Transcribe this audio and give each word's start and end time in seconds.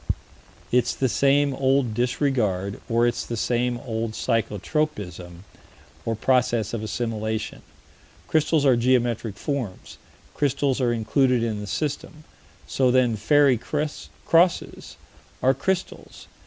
It's 0.71 0.95
the 0.95 1.07
same 1.07 1.53
old 1.53 1.93
disregard, 1.93 2.81
or 2.89 3.05
it's 3.05 3.23
the 3.23 3.37
same 3.37 3.77
old 3.77 4.15
psycho 4.15 4.57
tropism, 4.57 5.43
or 6.07 6.15
process 6.15 6.73
of 6.73 6.81
assimilation. 6.81 7.61
Crystals 8.27 8.65
are 8.65 8.75
geometric 8.75 9.35
forms. 9.37 9.99
Crystals 10.33 10.81
are 10.81 10.91
included 10.91 11.43
in 11.43 11.59
the 11.59 11.67
System. 11.67 12.23
So 12.65 12.89
then 12.89 13.15
"fairy 13.15 13.59
crosses" 13.59 14.97
are 15.43 15.53
crystals. 15.53 16.25